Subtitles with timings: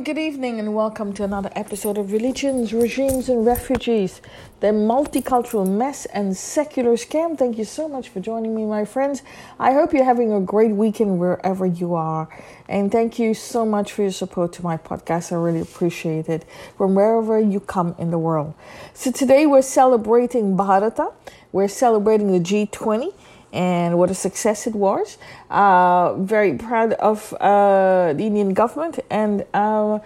[0.00, 4.20] good evening, and welcome to another episode of Religions, Regimes, and Refugees,
[4.60, 7.36] the multicultural mess and secular scam.
[7.36, 9.24] Thank you so much for joining me, my friends.
[9.58, 12.28] I hope you're having a great weekend wherever you are.
[12.68, 15.32] And thank you so much for your support to my podcast.
[15.32, 16.44] I really appreciate it
[16.76, 18.54] from wherever you come in the world.
[18.94, 21.10] So, today we're celebrating Bharata,
[21.50, 23.14] we're celebrating the G20
[23.52, 25.18] and what a success it was.
[25.50, 29.98] Uh, very proud of uh, the Indian government and uh,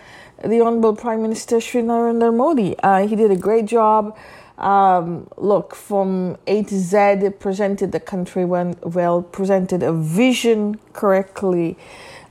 [0.45, 2.77] the Honorable Prime Minister Sri Narendra Modi.
[2.83, 4.17] Uh, he did a great job.
[4.59, 11.77] Um, look, from A to Z, presented the country well, presented a vision correctly.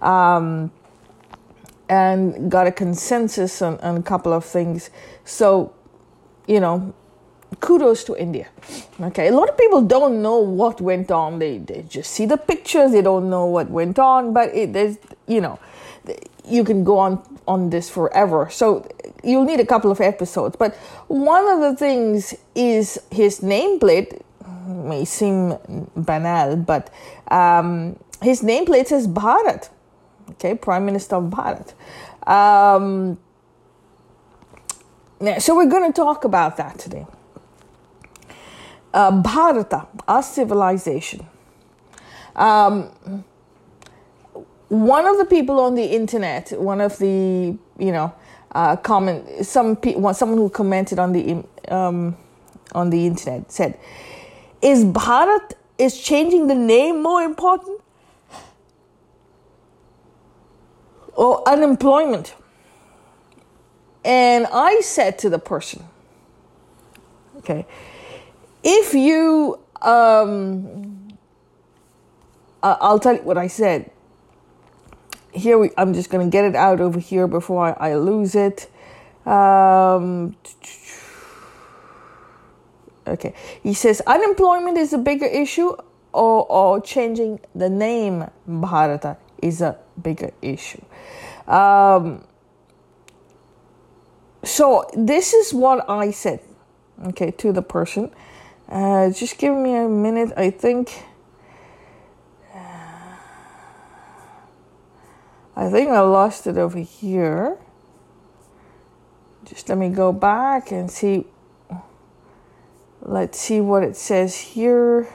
[0.02, 0.72] Um,
[1.92, 4.90] and got a consensus on, on a couple of things.
[5.26, 5.74] So,
[6.48, 6.94] you know,
[7.60, 8.48] kudos to India.
[9.00, 11.40] Okay, a lot of people don't know what went on.
[11.40, 12.92] They they just see the pictures.
[12.92, 14.34] They don't know what went on.
[14.34, 15.60] But it, there's you know,
[16.46, 18.50] you can go on on this forever.
[18.50, 18.88] So
[19.24, 20.56] you'll need a couple of episodes.
[20.56, 20.76] But
[21.08, 24.22] one of the things is his nameplate
[24.68, 25.58] may seem
[25.96, 26.90] banal, but
[27.30, 29.70] um, his nameplate says Bharat.
[30.32, 31.74] Okay, Prime Minister of Bharat.
[32.28, 33.20] Um,
[35.40, 37.06] so we're going to talk about that today
[38.94, 41.26] uh, Bharata, our civilization.
[42.36, 43.24] Um,
[44.70, 48.14] one of the people on the internet, one of the you know,
[48.52, 52.16] uh, comment some pe- someone who commented on the um,
[52.74, 53.78] on the internet said,
[54.62, 57.82] "Is Bharat is changing the name more important
[61.14, 62.36] or unemployment?"
[64.06, 65.84] And I said to the person,
[67.38, 67.66] "Okay."
[68.64, 71.18] If you um
[72.64, 73.90] i'll tell you what i said.
[75.34, 78.36] Here we i'm just going to get it out over here before i, I lose
[78.36, 78.70] it.
[79.26, 80.36] Um
[83.08, 83.34] okay.
[83.64, 85.76] He says unemployment is a bigger issue
[86.14, 90.84] or, or changing the name bharata is a bigger issue.
[91.48, 92.24] Um,
[94.44, 96.40] so this is what i said
[97.06, 98.12] okay to the person
[98.72, 100.32] uh, just give me a minute.
[100.36, 101.04] I think.
[105.56, 107.58] I think I lost it over here.
[109.46, 111.26] Just let me go back and see.
[113.02, 115.08] Let's see what it says here.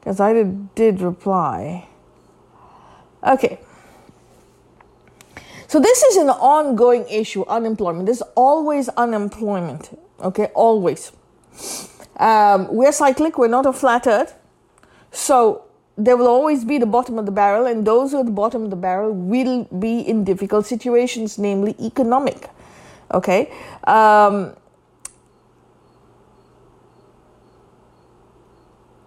[0.00, 1.86] Because I did, did reply.
[3.22, 3.60] Okay.
[5.66, 8.06] So this is an ongoing issue unemployment.
[8.06, 9.98] There's always unemployment.
[10.20, 11.12] Okay, always.
[12.18, 14.34] Um, we're cyclic, we're not a flat earth.
[15.10, 15.64] So
[15.96, 18.32] there will always be the bottom of the barrel, and those who are at the
[18.32, 22.48] bottom of the barrel will be in difficult situations, namely economic.
[23.12, 23.52] Okay?
[23.84, 24.54] Um,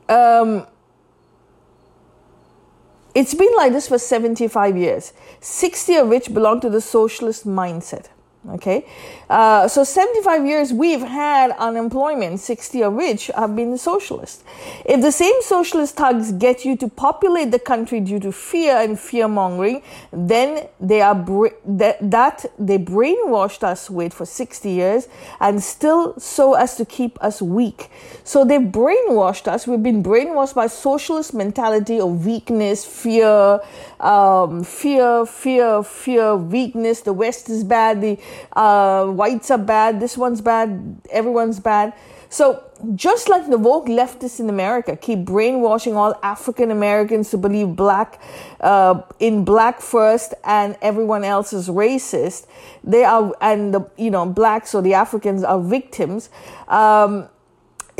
[0.09, 0.67] um,
[3.13, 8.07] it's been like this for 75 years, 60 of which belong to the socialist mindset.
[8.49, 8.87] Okay,
[9.29, 14.43] uh, so 75 years we've had unemployment, 60 of which have been socialist.
[14.83, 18.99] If the same socialist thugs get you to populate the country due to fear and
[18.99, 21.13] fear mongering, then they are
[21.65, 25.07] that, that they brainwashed us with for 60 years
[25.39, 27.91] and still so as to keep us weak.
[28.23, 29.67] So they brainwashed us.
[29.67, 33.59] We've been brainwashed by socialist mentality of weakness, fear,
[34.01, 37.01] um, fear, fear, fear, weakness.
[37.01, 38.01] The West is bad.
[38.01, 38.19] The
[38.53, 41.93] uh, whites are bad, this one's bad, everyone's bad.
[42.29, 42.63] So,
[42.95, 48.21] just like the woke leftists in America keep brainwashing all African Americans to believe black
[48.61, 52.47] uh, in black first and everyone else is racist,
[52.85, 56.29] they are, and the you know blacks or the Africans are victims.
[56.69, 57.27] Um,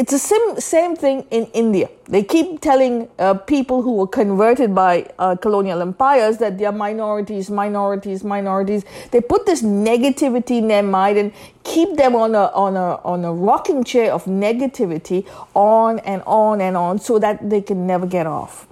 [0.02, 1.88] it's the same, same thing in India.
[2.08, 6.72] They keep telling uh, people who were converted by uh, colonial empires that they are
[6.72, 8.84] minorities, minorities, minorities.
[9.12, 11.32] They put this negativity in their mind and
[11.64, 16.62] keep them on a, on a, on a rocking chair of negativity on and on
[16.62, 18.71] and on so that they can never get off.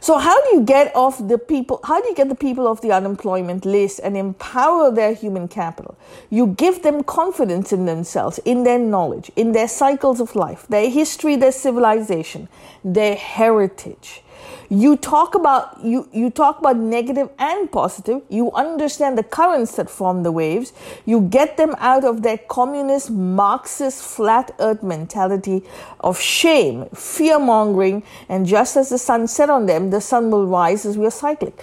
[0.00, 1.80] So how do you get off the people?
[1.84, 5.96] How do you get the people off the unemployment list and empower their human capital?
[6.30, 10.88] You give them confidence in themselves, in their knowledge, in their cycles of life, their
[10.88, 12.48] history, their civilization,
[12.84, 14.22] their heritage
[14.68, 19.90] you talk about you you talk about negative and positive you understand the currents that
[19.90, 20.72] form the waves
[21.06, 25.62] you get them out of their communist marxist flat earth mentality
[26.00, 30.46] of shame fear mongering and just as the sun set on them the sun will
[30.46, 31.62] rise as we are cyclic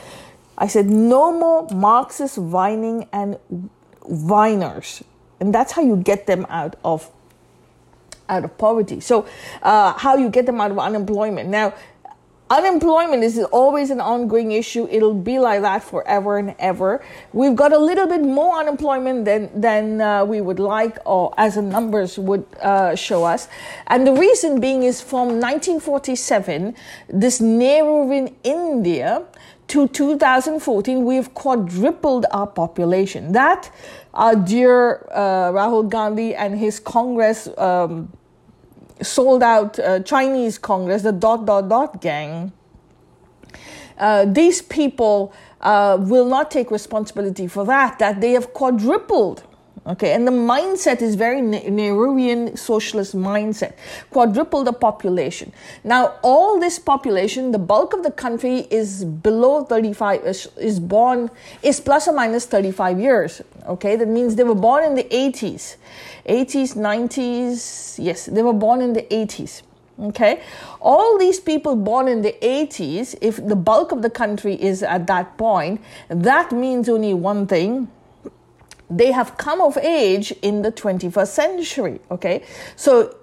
[0.58, 3.38] I said, no more Marxist whining and
[4.02, 5.04] whiners.
[5.40, 7.12] And that's how you get them out of
[8.30, 9.00] out of poverty.
[9.00, 9.26] So,
[9.62, 11.50] uh, how you get them out of unemployment.
[11.50, 11.74] Now,
[12.50, 14.88] unemployment is always an ongoing issue.
[14.90, 17.04] It'll be like that forever and ever.
[17.34, 21.56] We've got a little bit more unemployment than than uh, we would like or as
[21.56, 23.48] the numbers would uh, show us.
[23.88, 26.76] And the reason being is from 1947
[27.10, 29.24] this nehru in india
[29.68, 33.34] to 2014 we've quadrupled our population.
[33.34, 33.70] That
[34.14, 38.12] our dear uh, rahul gandhi and his congress um,
[39.02, 42.52] sold out uh, Chinese Congress, the dot dot dot gang.
[43.98, 47.98] Uh, these people uh, will not take responsibility for that.
[48.00, 49.44] That they have quadrupled
[49.88, 53.74] Okay, and the mindset is very Nehruvian socialist mindset.
[54.12, 55.54] Quadruple the population.
[55.86, 61.32] Now, all this population, the bulk of the country is below 35, is, is born,
[61.64, 63.42] is plus or minus 35 years.
[63.66, 65.78] Okay, that means they were born in the 80s,
[66.28, 67.96] 80s, 90s.
[67.98, 69.62] Yes, they were born in the 80s.
[70.00, 70.44] Okay,
[70.80, 75.08] all these people born in the 80s, if the bulk of the country is at
[75.08, 77.88] that point, that means only one thing
[78.90, 82.44] they have come of age in the 21st century okay?
[82.76, 83.16] So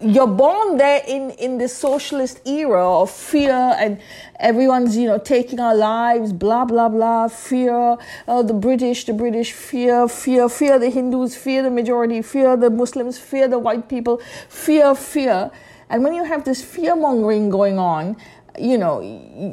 [0.00, 3.98] you're born there in in the socialist era of fear and
[4.40, 7.96] everyone's you know taking our lives blah blah blah fear
[8.28, 12.68] oh, the british the british fear fear fear the hindus fear the majority fear the
[12.68, 15.50] muslims fear the white people fear fear.
[15.88, 18.16] And when you have this fear mongering going on
[18.58, 19.00] you know,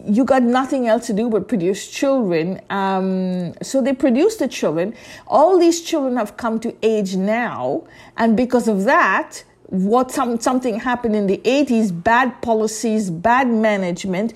[0.06, 2.62] you got nothing else to do but produce children.
[2.70, 4.96] Um, so they produce the children.
[5.28, 7.84] All these children have come to age now,
[8.18, 14.34] and because of that, what some something happened in the 80s, bad policies, bad management.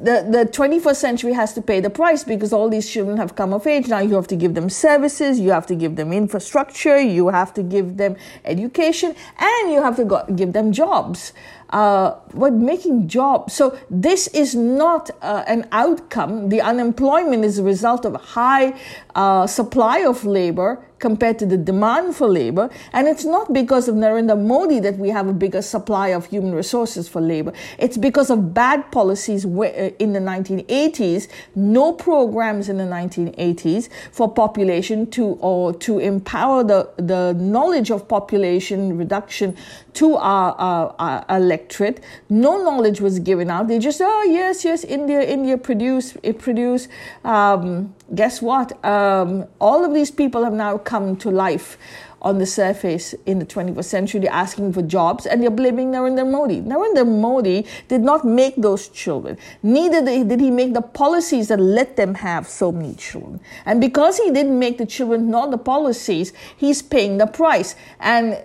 [0.00, 3.52] The, the 21st century has to pay the price because all these children have come
[3.52, 3.88] of age.
[3.88, 7.52] Now you have to give them services, you have to give them infrastructure, you have
[7.54, 11.32] to give them education, and you have to go, give them jobs
[11.70, 13.54] uh, but making jobs.
[13.54, 16.48] So this is not uh, an outcome.
[16.48, 18.74] The unemployment is a result of high
[19.14, 22.70] uh, supply of labor compared to the demand for labor.
[22.92, 26.54] And it's not because of Narendra Modi that we have a bigger supply of human
[26.54, 27.52] resources for labor.
[27.78, 34.32] It's because of bad policies uh, in the 1980s, no programs in the 1980s for
[34.32, 39.56] population to or to empower the, the knowledge of population reduction
[39.94, 42.02] to our, our, our electorate.
[42.28, 43.68] No knowledge was given out.
[43.68, 46.88] They just, oh, yes, yes, India, India produce, it produce.
[47.24, 48.82] Um, guess what?
[48.84, 51.78] Um, all of these people have now come to life
[52.20, 54.28] on the surface in the 21st century.
[54.28, 56.60] Asking for jobs and they're blaming Narendra Modi.
[56.60, 59.38] Narendra Modi did not make those children.
[59.62, 63.40] Neither did he make the policies that let them have so many children.
[63.66, 67.76] And because he didn't make the children nor the policies, he's paying the price.
[68.00, 68.38] And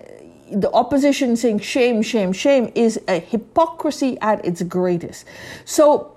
[0.52, 5.26] the opposition saying shame, shame, shame is a hypocrisy at its greatest.
[5.64, 6.16] So,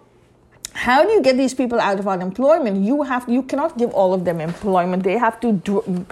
[0.77, 2.85] how do you get these people out of unemployment?
[2.85, 5.01] You have you cannot give all of them employment.
[5.01, 6.05] They have to do,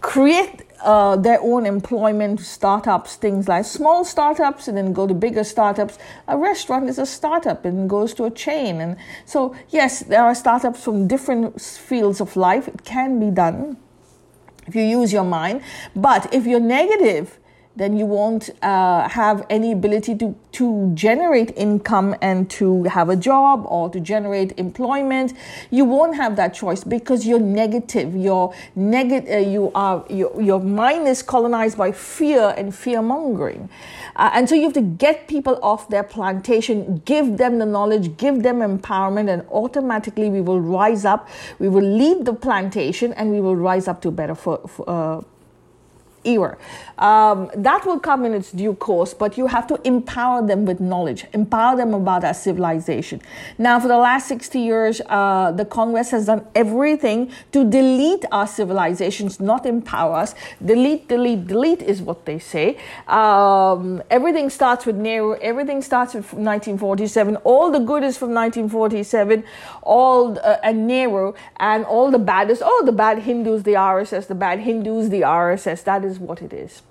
[0.00, 5.44] create uh, their own employment startups, things like small startups, and then go to bigger
[5.44, 5.96] startups.
[6.26, 8.96] A restaurant is a startup and goes to a chain, and
[9.26, 12.66] so yes, there are startups from different fields of life.
[12.66, 13.76] It can be done
[14.66, 15.62] if you use your mind,
[15.94, 17.38] but if you're negative
[17.76, 23.16] then you won't uh, have any ability to, to generate income and to have a
[23.16, 25.32] job or to generate employment.
[25.70, 28.14] You won't have that choice because you're negative.
[28.14, 29.30] You're negative.
[29.30, 33.68] Uh, you are your, your mind is colonized by fear and fear mongering,
[34.16, 38.16] uh, and so you have to get people off their plantation, give them the knowledge,
[38.16, 41.28] give them empowerment, and automatically we will rise up.
[41.58, 45.22] We will leave the plantation, and we will rise up to better for, for uh,
[46.24, 46.56] era.
[46.98, 50.80] Um, that will come in its due course, but you have to empower them with
[50.80, 53.22] knowledge, empower them about our civilization.
[53.56, 58.46] Now, for the last 60 years, uh, the Congress has done everything to delete our
[58.46, 60.34] civilizations, not empower us.
[60.64, 62.76] Delete, delete, delete is what they say.
[63.08, 67.36] Um, everything starts with Nehru, everything starts with 1947.
[67.36, 69.42] All the good is from 1947,
[69.82, 74.26] all uh, and Nehru, and all the bad is, oh, the bad Hindus, the RSS,
[74.26, 75.84] the bad Hindus, the RSS.
[75.84, 76.82] That is is what it is.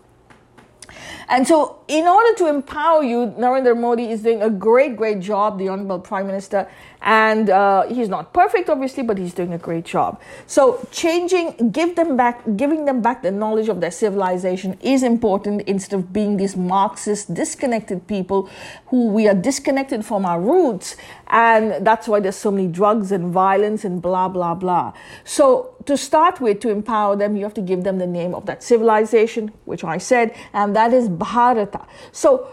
[1.30, 5.60] And so, in order to empower you, Narendra Modi is doing a great, great job,
[5.60, 6.68] the Honorable Prime Minister,
[7.02, 10.20] and uh, he's not perfect obviously but he's doing a great job.
[10.48, 15.62] So changing give them back giving them back the knowledge of their civilization is important
[15.62, 18.50] instead of being these marxist disconnected people
[18.88, 23.32] who we are disconnected from our roots and that's why there's so many drugs and
[23.32, 24.94] violence and blah blah blah.
[25.24, 28.46] So to start with to empower them you have to give them the name of
[28.46, 31.86] that civilization which i said and that is bharata.
[32.12, 32.50] So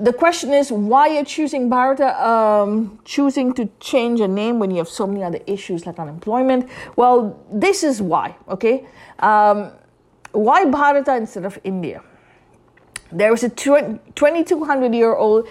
[0.00, 4.78] the question is why you're choosing Bharata, um, choosing to change a name when you
[4.78, 6.68] have so many other issues like unemployment.
[6.96, 8.86] Well, this is why, okay?
[9.18, 9.72] Um,
[10.32, 12.02] why Bharata instead of India?
[13.10, 15.48] There was a 2200 year old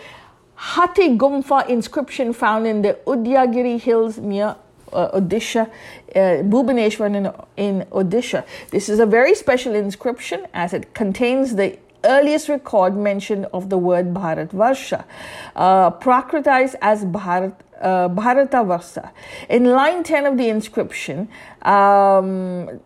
[0.57, 4.55] Gumfa inscription found in the Udayagiri hills near
[4.93, 5.69] uh, Odisha,
[6.15, 7.25] uh, Bhubaneswar in,
[7.57, 8.45] in Odisha.
[8.71, 13.77] This is a very special inscription as it contains the earliest record mention of the
[13.77, 15.05] word Bharat Varsha,
[15.55, 19.11] uh, prakritized as Bharat, uh.
[19.49, 21.29] In line 10 of the inscription,
[21.61, 22.79] um,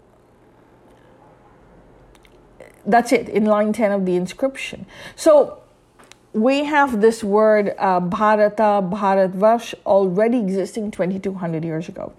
[2.85, 4.85] that's it, in line 10 of the inscription.
[5.15, 5.61] So
[6.33, 12.13] we have this word uh, Bharata, Bharatvarsh already existing 2200 years ago.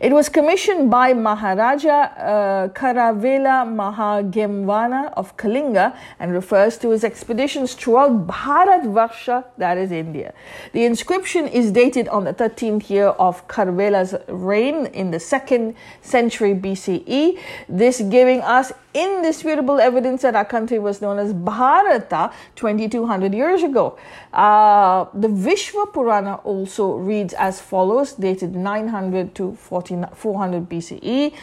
[0.00, 7.74] It was commissioned by Maharaja uh, Kharavela Mahagemvana of Kalinga and refers to his expeditions
[7.74, 10.32] throughout Bharatvarsha, that is India.
[10.72, 16.54] The inscription is dated on the 13th year of Kharavela's reign in the 2nd century
[16.54, 23.62] BCE, this giving us indisputable evidence that our country was known as Bharata 2200 years
[23.62, 23.98] ago.
[24.32, 31.34] Uh, the Vishnu Purana also reads as follows, dated 900 to 400 BCE.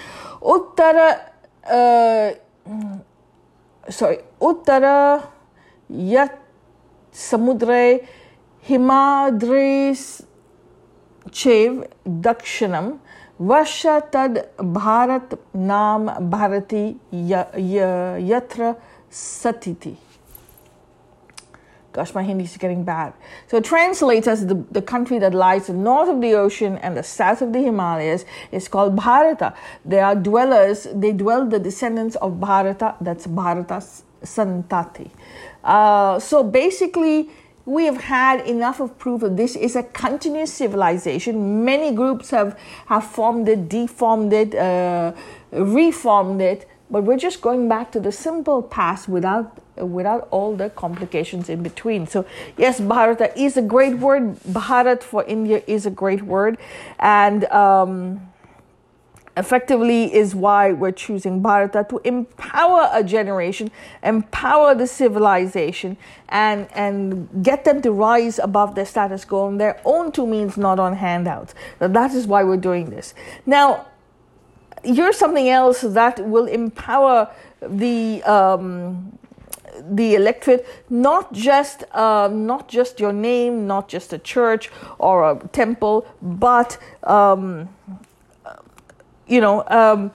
[0.41, 1.29] Uttara,
[1.69, 2.31] uh,
[3.89, 5.27] sorry, Uttara
[5.89, 6.39] Yat
[7.11, 8.05] Samudre
[8.67, 10.25] Himadris
[11.31, 12.99] Chev Dakshinam
[13.42, 18.76] वर्षा तद भारत नाम Bharti yatra
[19.10, 19.96] satiti.
[21.90, 23.12] Gosh, my Hindi is getting bad.
[23.48, 27.02] So it translates as the, the country that lies north of the ocean and the
[27.02, 29.54] south of the Himalayas is called Bharata.
[29.84, 33.82] They are dwellers, they dwell the descendants of Bharata, that's Bharata
[34.22, 35.10] Santati.
[35.64, 37.30] Uh, so basically,
[37.65, 41.63] we have had enough of proof that this is a continuous civilization.
[41.63, 45.13] Many groups have, have formed it, deformed it, uh,
[45.51, 50.69] reformed it, but we're just going back to the simple past without without all the
[50.69, 52.05] complications in between.
[52.05, 52.27] So
[52.57, 54.35] yes, Bharata is a great word.
[54.41, 56.57] Bharat for India is a great word,
[56.99, 57.45] and.
[57.45, 58.32] Um,
[59.35, 63.71] effectively is why we're choosing Bharata to empower a generation,
[64.03, 65.97] empower the civilization,
[66.29, 70.57] and, and get them to rise above their status quo on their own two means,
[70.57, 71.55] not on handouts.
[71.79, 73.13] that is why we're doing this.
[73.45, 73.87] Now,
[74.83, 79.17] here's something else that will empower the um,
[79.81, 85.47] the electorate, not just uh, not just your name, not just a church or a
[85.47, 87.69] temple, but um,
[89.27, 90.11] you know, um,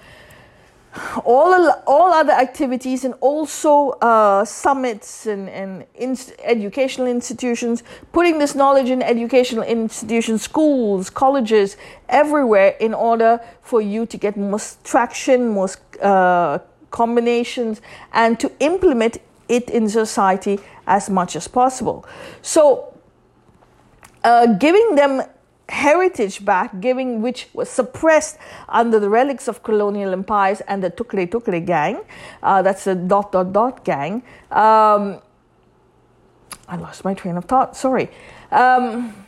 [1.24, 8.54] all all other activities and also uh, summits and, and in educational institutions, putting this
[8.54, 11.76] knowledge in educational institutions, schools, colleges,
[12.08, 16.58] everywhere, in order for you to get most traction, most uh,
[16.90, 17.80] combinations,
[18.12, 22.04] and to implement it in society as much as possible.
[22.42, 22.94] So,
[24.24, 25.22] uh, giving them
[25.68, 31.28] heritage back, giving which was suppressed under the relics of colonial empires and the Tukre
[31.28, 32.00] Tukre gang.
[32.42, 34.22] Uh, that's the dot dot dot gang.
[34.50, 35.20] Um,
[36.68, 37.76] I lost my train of thought.
[37.76, 38.10] Sorry.
[38.50, 39.26] Um,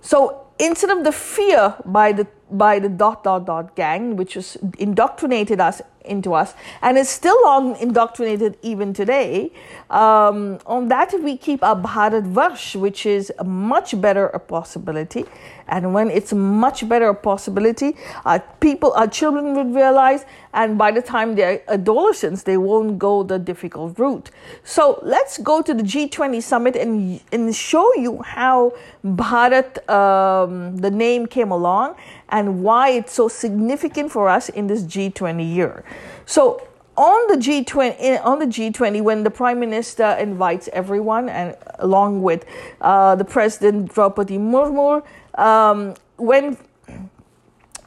[0.00, 4.56] so instead of the fear by the by the dot dot dot gang, which has
[4.78, 9.52] indoctrinated us into us and is still on indoctrinated even today.
[9.90, 15.24] Um, on that, we keep our Bharat Varsh, which is a much better a possibility.
[15.68, 20.92] And when it's much better a possibility, our people, our children would realize, and by
[20.92, 24.30] the time they're adolescents, they won't go the difficult route.
[24.62, 30.90] So let's go to the G20 summit and, and show you how Bharat, um, the
[30.90, 31.96] name came along
[32.28, 35.84] and why it's so significant for us in this G20 year.
[36.24, 42.22] So on the G20 on the G20 when the prime minister invites everyone and along
[42.22, 42.44] with
[42.80, 45.04] uh, the president Draupadi Murmu
[45.36, 46.56] um, when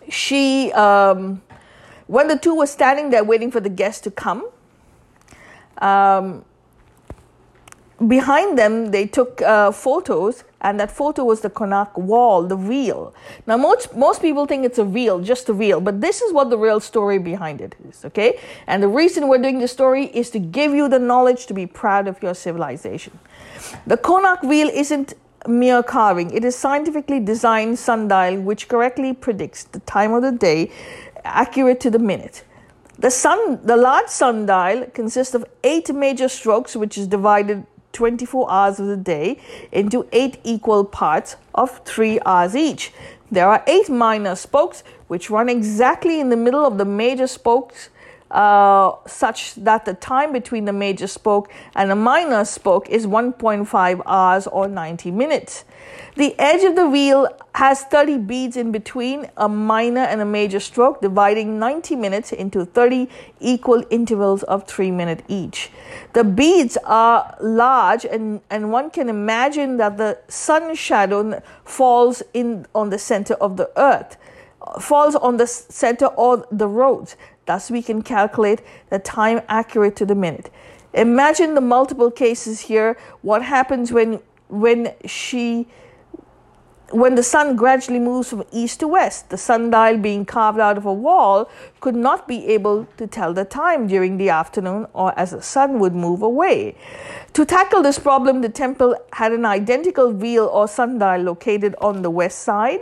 [0.09, 1.41] she um,
[2.07, 4.47] when the two were standing there waiting for the guests to come
[5.79, 6.45] um,
[8.07, 13.13] behind them, they took uh, photos, and that photo was the Konark Wall, the wheel.
[13.47, 16.49] Now, most, most people think it's a wheel, just a wheel, but this is what
[16.49, 18.39] the real story behind it is, okay?
[18.67, 21.65] And the reason we're doing this story is to give you the knowledge to be
[21.65, 23.17] proud of your civilization.
[23.87, 25.13] The Konark wheel isn't
[25.47, 30.71] mere carving, it is scientifically designed sundial which correctly predicts the time of the day,
[31.23, 32.43] accurate to the minute.
[32.97, 38.79] The sun, the large sundial consists of eight major strokes, which is divided 24 hours
[38.79, 39.39] of the day
[39.71, 42.93] into eight equal parts of three hours each.
[43.31, 47.89] There are eight minor spokes which run exactly in the middle of the major spokes
[48.31, 54.01] uh, such that the time between the major spoke and the minor spoke is 1.5
[54.05, 55.65] hours or 90 minutes.
[56.15, 60.59] The edge of the wheel has 30 beads in between a minor and a major
[60.59, 63.09] stroke, dividing 90 minutes into 30
[63.39, 65.71] equal intervals of 3 minutes each.
[66.13, 72.65] The beads are large, and, and one can imagine that the sun shadow falls in
[72.75, 74.17] on the center of the earth
[74.79, 77.15] falls on the center of the roads.
[77.45, 80.51] Thus, we can calculate the time accurate to the minute.
[80.93, 82.97] Imagine the multiple cases here.
[83.21, 85.67] What happens when when she
[86.91, 90.85] when the sun gradually moves from east to west, the sundial being carved out of
[90.85, 91.49] a wall
[91.81, 95.79] could not be able to tell the time during the afternoon or as the sun
[95.79, 96.75] would move away.
[97.33, 102.09] To tackle this problem, the temple had an identical wheel or sundial located on the
[102.09, 102.79] west side.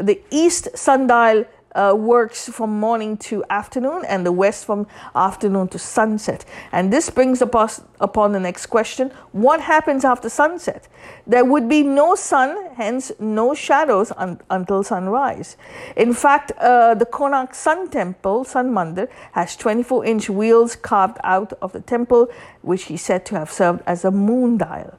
[0.00, 1.44] The east sundial
[1.74, 6.44] uh, works from morning to afternoon and the west from afternoon to sunset.
[6.72, 10.88] And this brings us upon the next question what happens after sunset?
[11.26, 15.56] There would be no sun, hence no shadows un- until sunrise.
[15.96, 21.52] In fact, uh, the Konark Sun Temple, Sun Mandir, has 24 inch wheels carved out
[21.60, 22.28] of the temple,
[22.62, 24.98] which he said to have served as a moon dial.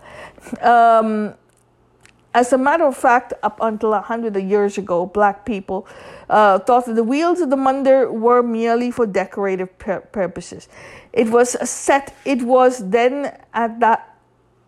[0.61, 1.35] Um,
[2.35, 5.87] as a matter of fact, up until a hundred years ago, black people
[6.29, 10.67] uh, thought that the wheels of the mandir were merely for decorative pur- purposes.
[11.13, 12.13] It was set.
[12.25, 14.14] It was then at that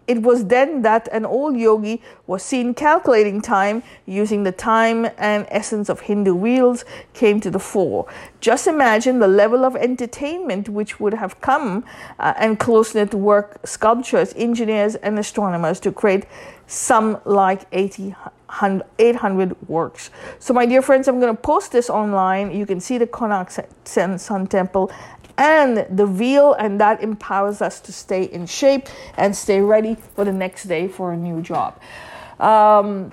[0.08, 5.46] it was then that an old yogi was seen calculating time using the time and
[5.50, 8.08] essence of Hindu wheels came to the fore.
[8.40, 11.84] Just imagine the level of entertainment which would have come
[12.20, 16.26] uh, and close knit work sculptors, engineers, and astronomers to create
[16.68, 18.16] some like 80,
[19.00, 20.10] 800 works.
[20.40, 22.52] So, my dear friends, I'm going to post this online.
[22.52, 23.50] You can see the Konark
[24.20, 24.92] Sun Temple
[25.38, 30.26] and the wheel, and that empowers us to stay in shape and stay ready for
[30.26, 31.80] the next day for a new job.
[32.40, 33.12] Um,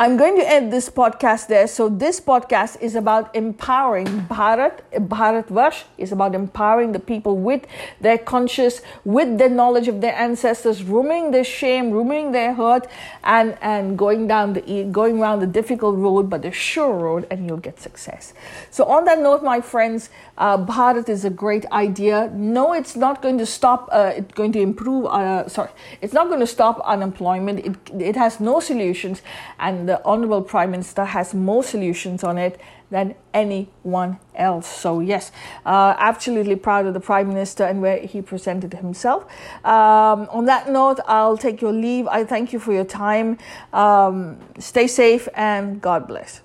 [0.00, 1.66] I'm going to end this podcast there.
[1.66, 4.80] So, this podcast is about empowering Bharat.
[4.94, 7.66] Bharat Varsh is about empowering the people with
[8.00, 12.86] their conscious, with their knowledge of their ancestors, removing their shame, removing their hurt,
[13.24, 17.46] and, and going down the going around the difficult road, but the sure road, and
[17.46, 18.32] you'll get success.
[18.70, 20.08] So, on that note, my friends,
[20.38, 22.30] uh, Bharat is a great idea.
[22.32, 23.90] No, it's not going to stop.
[23.92, 25.04] Uh, it's going to improve.
[25.04, 27.58] Uh, sorry, it's not going to stop unemployment.
[27.58, 29.20] It it has no solutions,
[29.58, 34.68] and the Honorable Prime Minister has more solutions on it than anyone else.
[34.68, 35.32] So, yes,
[35.66, 39.24] uh, absolutely proud of the Prime Minister and where he presented himself.
[39.64, 42.06] Um, on that note, I'll take your leave.
[42.06, 43.38] I thank you for your time.
[43.72, 46.40] Um, stay safe and God bless.